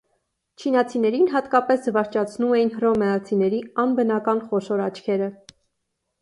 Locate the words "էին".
2.61-2.71